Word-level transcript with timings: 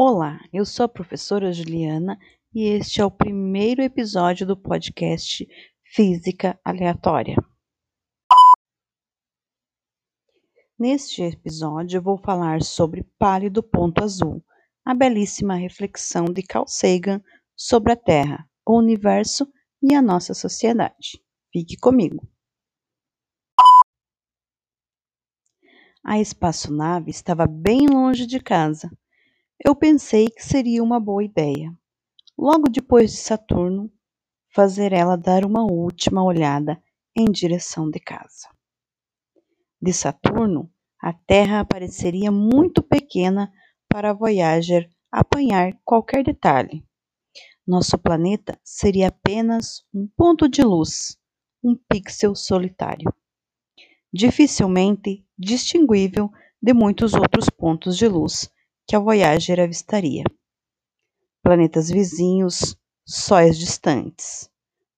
Olá, 0.00 0.38
eu 0.52 0.64
sou 0.64 0.84
a 0.84 0.88
professora 0.88 1.52
Juliana 1.52 2.16
e 2.54 2.68
este 2.68 3.00
é 3.00 3.04
o 3.04 3.10
primeiro 3.10 3.82
episódio 3.82 4.46
do 4.46 4.56
podcast 4.56 5.44
Física 5.82 6.56
Aleatória. 6.64 7.34
Neste 10.78 11.22
episódio, 11.22 11.98
eu 11.98 12.02
vou 12.02 12.16
falar 12.16 12.62
sobre 12.62 13.02
Pálido 13.18 13.60
Ponto 13.60 14.04
Azul, 14.04 14.40
a 14.84 14.94
belíssima 14.94 15.56
reflexão 15.56 16.26
de 16.26 16.44
Carl 16.44 16.68
Sagan 16.68 17.20
sobre 17.56 17.92
a 17.92 17.96
Terra, 17.96 18.48
o 18.64 18.78
universo 18.78 19.52
e 19.82 19.96
a 19.96 20.00
nossa 20.00 20.32
sociedade. 20.32 21.20
Fique 21.52 21.76
comigo. 21.76 22.24
A 26.04 26.20
espaçonave 26.20 27.10
estava 27.10 27.48
bem 27.48 27.88
longe 27.88 28.28
de 28.28 28.38
casa. 28.38 28.88
Eu 29.64 29.74
pensei 29.74 30.26
que 30.26 30.42
seria 30.42 30.82
uma 30.82 31.00
boa 31.00 31.24
ideia, 31.24 31.72
logo 32.36 32.68
depois 32.70 33.10
de 33.10 33.18
Saturno, 33.18 33.92
fazer 34.54 34.92
ela 34.92 35.16
dar 35.16 35.44
uma 35.44 35.64
última 35.64 36.22
olhada 36.22 36.82
em 37.16 37.24
direção 37.24 37.90
de 37.90 38.00
casa. 38.00 38.48
De 39.80 39.92
Saturno, 39.92 40.70
a 41.00 41.12
Terra 41.12 41.64
pareceria 41.64 42.30
muito 42.30 42.82
pequena 42.82 43.52
para 43.88 44.10
a 44.10 44.14
Voyager 44.14 44.90
apanhar 45.10 45.72
qualquer 45.84 46.24
detalhe. 46.24 46.84
Nosso 47.66 47.98
planeta 47.98 48.58
seria 48.62 49.08
apenas 49.08 49.84
um 49.92 50.08
ponto 50.16 50.48
de 50.48 50.62
luz, 50.62 51.18
um 51.62 51.74
pixel 51.74 52.34
solitário 52.34 53.12
dificilmente 54.12 55.24
distinguível 55.38 56.30
de 56.60 56.72
muitos 56.72 57.14
outros 57.14 57.48
pontos 57.50 57.96
de 57.96 58.08
luz 58.08 58.50
que 58.88 58.96
a 58.96 58.98
Voyager 58.98 59.60
avistaria. 59.60 60.24
Planetas 61.42 61.90
vizinhos, 61.90 62.74
sóis 63.06 63.58
distantes. 63.58 64.50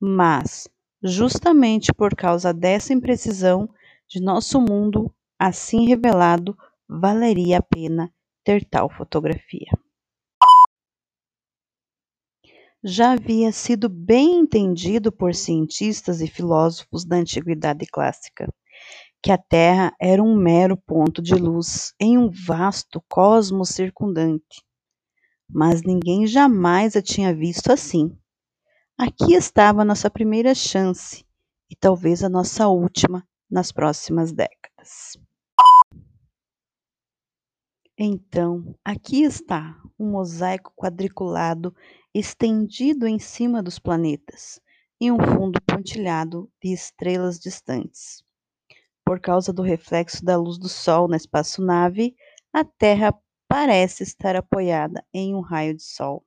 Mas, 0.00 0.68
justamente 1.00 1.92
por 1.94 2.16
causa 2.16 2.52
dessa 2.52 2.92
imprecisão 2.92 3.68
de 4.08 4.20
nosso 4.20 4.60
mundo 4.60 5.14
assim 5.38 5.86
revelado, 5.86 6.58
valeria 6.88 7.58
a 7.58 7.62
pena 7.62 8.12
ter 8.42 8.64
tal 8.64 8.90
fotografia. 8.90 9.70
Já 12.82 13.12
havia 13.12 13.52
sido 13.52 13.88
bem 13.88 14.40
entendido 14.40 15.12
por 15.12 15.32
cientistas 15.34 16.20
e 16.20 16.26
filósofos 16.26 17.04
da 17.04 17.16
antiguidade 17.16 17.86
clássica 17.86 18.52
que 19.26 19.32
a 19.32 19.38
Terra 19.38 19.92
era 20.00 20.22
um 20.22 20.36
mero 20.36 20.76
ponto 20.76 21.20
de 21.20 21.34
luz 21.34 21.92
em 21.98 22.16
um 22.16 22.30
vasto 22.30 23.02
cosmos 23.08 23.70
circundante. 23.70 24.62
Mas 25.50 25.82
ninguém 25.82 26.28
jamais 26.28 26.94
a 26.94 27.02
tinha 27.02 27.34
visto 27.34 27.72
assim. 27.72 28.16
Aqui 28.96 29.34
estava 29.34 29.82
a 29.82 29.84
nossa 29.84 30.08
primeira 30.08 30.54
chance 30.54 31.26
e 31.68 31.74
talvez 31.74 32.22
a 32.22 32.28
nossa 32.28 32.68
última 32.68 33.26
nas 33.50 33.72
próximas 33.72 34.30
décadas. 34.30 35.18
Então, 37.98 38.76
aqui 38.84 39.24
está 39.24 39.76
um 39.98 40.08
mosaico 40.08 40.72
quadriculado 40.76 41.74
estendido 42.14 43.08
em 43.08 43.18
cima 43.18 43.60
dos 43.60 43.80
planetas, 43.80 44.60
em 45.00 45.10
um 45.10 45.18
fundo 45.18 45.60
pontilhado 45.62 46.48
de 46.62 46.72
estrelas 46.72 47.40
distantes. 47.40 48.24
Por 49.06 49.20
causa 49.20 49.52
do 49.52 49.62
reflexo 49.62 50.24
da 50.24 50.36
luz 50.36 50.58
do 50.58 50.68
Sol 50.68 51.06
na 51.06 51.16
espaçonave, 51.16 52.16
a 52.52 52.64
Terra 52.64 53.14
parece 53.48 54.02
estar 54.02 54.34
apoiada 54.34 55.06
em 55.14 55.32
um 55.32 55.40
raio 55.40 55.76
de 55.76 55.84
Sol. 55.84 56.26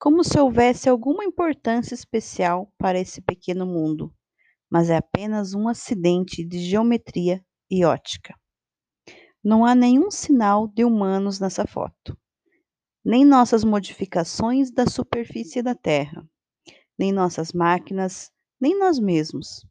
Como 0.00 0.24
se 0.24 0.40
houvesse 0.40 0.88
alguma 0.88 1.24
importância 1.24 1.94
especial 1.94 2.72
para 2.78 2.98
esse 2.98 3.20
pequeno 3.20 3.66
mundo, 3.66 4.14
mas 4.70 4.88
é 4.88 4.96
apenas 4.96 5.52
um 5.52 5.68
acidente 5.68 6.42
de 6.42 6.58
geometria 6.58 7.44
e 7.70 7.84
ótica. 7.84 8.34
Não 9.44 9.62
há 9.62 9.74
nenhum 9.74 10.10
sinal 10.10 10.68
de 10.68 10.84
humanos 10.84 11.38
nessa 11.38 11.66
foto, 11.66 12.16
nem 13.04 13.26
nossas 13.26 13.62
modificações 13.62 14.70
da 14.70 14.86
superfície 14.86 15.62
da 15.62 15.74
Terra, 15.74 16.26
nem 16.98 17.12
nossas 17.12 17.52
máquinas, 17.52 18.32
nem 18.58 18.78
nós 18.78 18.98
mesmos. 18.98 19.66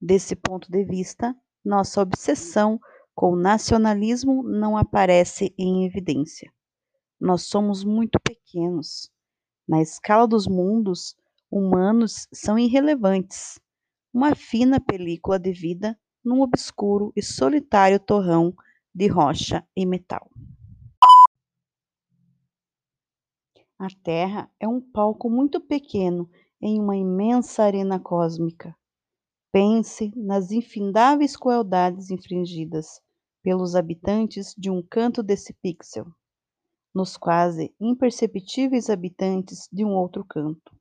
Desse 0.00 0.36
ponto 0.36 0.70
de 0.70 0.84
vista, 0.84 1.34
nossa 1.64 2.00
obsessão 2.00 2.78
com 3.14 3.32
o 3.32 3.36
nacionalismo 3.36 4.42
não 4.42 4.76
aparece 4.76 5.54
em 5.58 5.86
evidência. 5.86 6.52
Nós 7.18 7.42
somos 7.44 7.82
muito 7.82 8.20
pequenos. 8.20 9.10
Na 9.66 9.80
escala 9.80 10.28
dos 10.28 10.46
mundos, 10.46 11.16
humanos 11.50 12.28
são 12.32 12.58
irrelevantes. 12.58 13.58
Uma 14.12 14.34
fina 14.34 14.78
película 14.78 15.38
de 15.38 15.52
vida 15.52 15.98
num 16.24 16.42
obscuro 16.42 17.12
e 17.16 17.22
solitário 17.22 17.98
torrão 17.98 18.54
de 18.94 19.06
rocha 19.06 19.66
e 19.74 19.86
metal. 19.86 20.30
A 23.78 23.88
Terra 24.02 24.50
é 24.58 24.66
um 24.66 24.80
palco 24.80 25.28
muito 25.30 25.60
pequeno 25.60 26.28
em 26.60 26.80
uma 26.80 26.96
imensa 26.96 27.62
arena 27.62 28.00
cósmica. 28.00 28.74
Pense 29.52 30.12
nas 30.16 30.50
infindáveis 30.50 31.36
crueldades 31.36 32.10
infringidas 32.10 33.00
pelos 33.42 33.74
habitantes 33.74 34.54
de 34.56 34.70
um 34.70 34.82
canto 34.82 35.22
desse 35.22 35.54
pixel, 35.62 36.06
nos 36.94 37.16
quase 37.16 37.74
imperceptíveis 37.80 38.90
habitantes 38.90 39.68
de 39.72 39.84
um 39.84 39.94
outro 39.94 40.24
canto. 40.24 40.76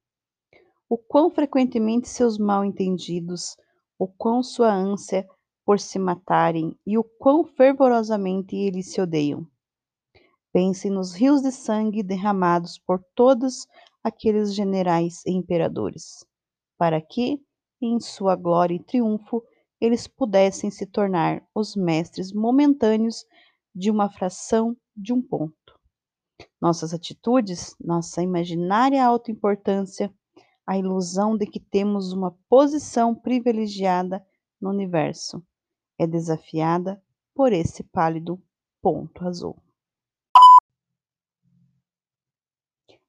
O 0.89 0.97
quão 0.97 1.29
frequentemente 1.29 2.07
seus 2.09 2.37
mal-entendidos, 2.37 3.55
o 3.97 4.07
quão 4.07 4.43
sua 4.43 4.73
ânsia 4.73 5.27
por 5.65 5.79
se 5.79 5.97
matarem 5.97 6.77
e 6.85 6.97
o 6.97 7.03
quão 7.03 7.43
fervorosamente 7.43 8.55
eles 8.55 8.91
se 8.91 9.01
odeiam. 9.01 9.47
Pense 10.53 10.89
nos 10.89 11.13
rios 11.13 11.41
de 11.41 11.51
sangue 11.51 12.01
derramados 12.01 12.77
por 12.79 13.03
todos 13.13 13.67
aqueles 14.03 14.53
generais 14.53 15.21
e 15.25 15.31
imperadores, 15.31 16.25
para 16.77 17.01
que, 17.01 17.41
em 17.81 17.99
sua 17.99 18.35
glória 18.35 18.75
e 18.75 18.83
triunfo, 18.83 19.43
eles 19.79 20.07
pudessem 20.07 20.71
se 20.71 20.85
tornar 20.85 21.45
os 21.53 21.75
mestres 21.75 22.31
momentâneos 22.31 23.25
de 23.73 23.91
uma 23.91 24.09
fração 24.09 24.75
de 24.95 25.13
um 25.13 25.21
ponto. 25.21 25.79
Nossas 26.61 26.93
atitudes, 26.93 27.75
nossa 27.79 28.21
imaginária 28.21 29.05
autoimportância, 29.05 30.13
a 30.65 30.77
ilusão 30.77 31.37
de 31.37 31.45
que 31.45 31.59
temos 31.59 32.11
uma 32.11 32.31
posição 32.49 33.13
privilegiada 33.13 34.25
no 34.59 34.69
universo, 34.69 35.45
é 35.99 36.07
desafiada 36.07 37.01
por 37.35 37.53
esse 37.53 37.83
pálido 37.83 38.41
ponto 38.81 39.27
azul. 39.27 39.61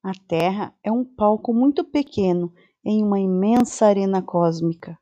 A 0.03 0.13
Terra 0.29 0.73
é 0.85 0.93
um 0.93 1.05
palco 1.05 1.53
muito 1.53 1.85
pequeno 1.85 2.53
em 2.89 3.03
uma 3.03 3.19
imensa 3.19 3.85
arena 3.85 4.23
cósmica. 4.23 4.97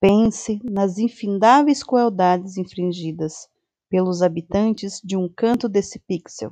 Pense 0.00 0.58
nas 0.64 0.96
infindáveis 0.96 1.82
crueldades 1.82 2.56
infringidas 2.56 3.50
pelos 3.90 4.22
habitantes 4.22 4.98
de 5.04 5.14
um 5.14 5.28
canto 5.28 5.68
desse 5.68 5.98
pixel, 5.98 6.50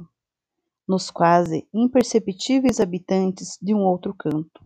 nos 0.86 1.10
quase 1.10 1.66
imperceptíveis 1.72 2.78
habitantes 2.78 3.56
de 3.62 3.74
um 3.74 3.78
outro 3.78 4.14
canto. 4.14 4.62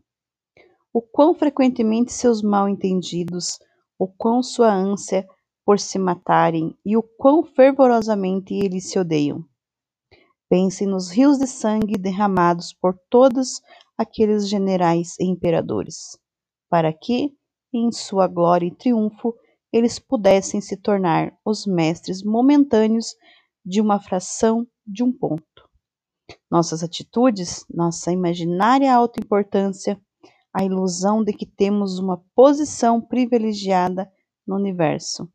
O 0.93 1.01
quão 1.01 1.33
frequentemente 1.33 2.13
seus 2.13 2.43
mal-entendidos, 2.43 3.61
o 3.97 4.09
quão 4.09 4.43
sua 4.43 4.75
ânsia 4.75 5.25
por 5.65 5.79
se 5.79 5.97
matarem 5.97 6.77
e 6.85 6.97
o 6.97 7.05
quão 7.05 7.45
fervorosamente 7.45 8.53
eles 8.53 8.91
se 8.91 8.99
odeiam. 8.99 9.45
Pense 10.49 10.85
nos 10.85 11.09
rios 11.09 11.39
de 11.39 11.47
sangue 11.47 11.97
derramados 11.97 12.73
por 12.73 12.99
todos 13.09 13.61
aqueles 13.97 14.49
generais 14.49 15.17
e 15.19 15.25
imperadores, 15.25 16.19
para 16.69 16.93
que, 16.93 17.33
em 17.73 17.91
sua 17.93 18.27
glória 18.27 18.67
e 18.67 18.75
triunfo, 18.75 19.35
eles 19.73 19.99
pudessem 19.99 20.61
se 20.61 20.77
tornar 20.77 21.37
os 21.45 21.67
mestres 21.67 22.23
momentâneos 22.23 23.15
de 23.65 23.81
uma 23.81 24.01
fração 24.01 24.67
de 24.87 25.03
um 25.03 25.13
ponto. 25.13 25.69
Nossas 26.51 26.83
atitudes, 26.83 27.65
nossa 27.69 28.13
imaginária 28.13 28.95
autoimportância, 28.95 30.01
a 30.53 30.65
ilusão 30.65 31.25
de 31.25 31.33
que 31.33 31.47
temos 31.47 31.99
uma 31.99 32.23
posição 32.35 33.01
privilegiada 33.01 34.09
no 34.47 34.55
universo, 34.55 35.29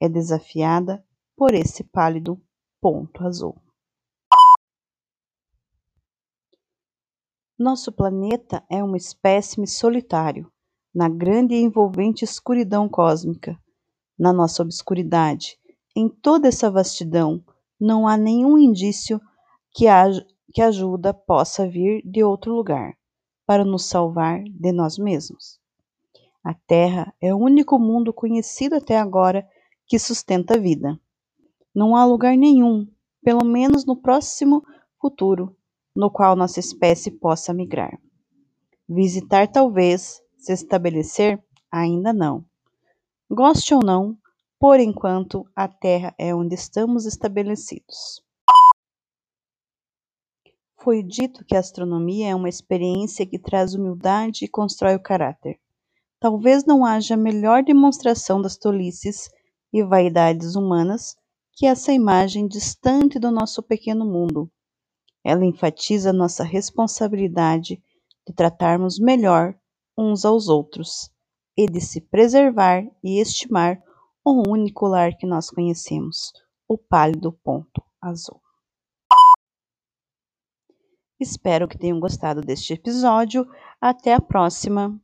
é 0.00 0.08
desafiada 0.08 1.04
por 1.36 1.54
esse 1.54 1.82
pálido 1.82 2.40
ponto 2.80 3.24
azul. 3.24 3.60
Nosso 7.60 7.92
planeta 7.92 8.64
é 8.70 8.82
um 8.82 8.96
espécime 8.96 9.66
solitário, 9.66 10.50
na 10.94 11.10
grande 11.10 11.54
e 11.54 11.60
envolvente 11.60 12.24
escuridão 12.24 12.88
cósmica. 12.88 13.54
Na 14.18 14.32
nossa 14.32 14.62
obscuridade, 14.62 15.58
em 15.94 16.08
toda 16.08 16.48
essa 16.48 16.70
vastidão, 16.70 17.44
não 17.78 18.08
há 18.08 18.16
nenhum 18.16 18.56
indício 18.56 19.20
que, 19.74 19.86
a, 19.86 20.06
que 20.54 20.62
ajuda 20.62 21.12
possa 21.12 21.68
vir 21.68 22.00
de 22.02 22.24
outro 22.24 22.54
lugar 22.54 22.94
para 23.44 23.62
nos 23.62 23.84
salvar 23.84 24.42
de 24.42 24.72
nós 24.72 24.96
mesmos. 24.96 25.60
A 26.42 26.54
Terra 26.54 27.12
é 27.20 27.34
o 27.34 27.38
único 27.38 27.78
mundo 27.78 28.10
conhecido 28.10 28.74
até 28.74 28.96
agora 28.96 29.46
que 29.86 29.98
sustenta 29.98 30.54
a 30.54 30.58
vida. 30.58 30.98
Não 31.74 31.94
há 31.94 32.06
lugar 32.06 32.38
nenhum, 32.38 32.88
pelo 33.22 33.44
menos 33.44 33.84
no 33.84 34.00
próximo 34.00 34.64
futuro, 34.98 35.54
no 35.94 36.10
qual 36.10 36.36
nossa 36.36 36.60
espécie 36.60 37.10
possa 37.10 37.52
migrar. 37.52 37.98
Visitar 38.88 39.48
talvez, 39.48 40.20
se 40.36 40.52
estabelecer, 40.52 41.42
ainda 41.70 42.12
não. 42.12 42.44
Goste 43.30 43.74
ou 43.74 43.80
não, 43.84 44.16
por 44.58 44.78
enquanto, 44.78 45.44
a 45.56 45.66
Terra 45.68 46.14
é 46.18 46.34
onde 46.34 46.54
estamos 46.54 47.06
estabelecidos. 47.06 48.22
Foi 50.82 51.02
dito 51.02 51.44
que 51.44 51.54
a 51.54 51.60
astronomia 51.60 52.28
é 52.30 52.34
uma 52.34 52.48
experiência 52.48 53.26
que 53.26 53.38
traz 53.38 53.74
humildade 53.74 54.44
e 54.44 54.48
constrói 54.48 54.94
o 54.94 55.02
caráter. 55.02 55.60
Talvez 56.18 56.64
não 56.64 56.84
haja 56.84 57.16
melhor 57.16 57.62
demonstração 57.62 58.40
das 58.40 58.56
tolices 58.56 59.30
e 59.72 59.82
vaidades 59.82 60.54
humanas 60.56 61.16
que 61.52 61.66
essa 61.66 61.92
imagem 61.92 62.46
distante 62.46 63.18
do 63.18 63.30
nosso 63.30 63.62
pequeno 63.62 64.04
mundo. 64.04 64.50
Ela 65.24 65.44
enfatiza 65.44 66.12
nossa 66.12 66.42
responsabilidade 66.42 67.82
de 68.26 68.34
tratarmos 68.34 68.98
melhor 68.98 69.54
uns 69.96 70.24
aos 70.24 70.48
outros 70.48 71.10
e 71.56 71.66
de 71.66 71.80
se 71.80 72.00
preservar 72.00 72.84
e 73.02 73.20
estimar 73.20 73.82
o 74.24 74.48
único 74.48 74.86
lar 74.86 75.16
que 75.16 75.26
nós 75.26 75.50
conhecemos, 75.50 76.32
o 76.68 76.78
pálido 76.78 77.32
ponto 77.32 77.82
azul. 78.00 78.40
Espero 81.18 81.68
que 81.68 81.76
tenham 81.76 82.00
gostado 82.00 82.40
deste 82.40 82.72
episódio. 82.72 83.46
Até 83.78 84.14
a 84.14 84.20
próxima! 84.20 84.98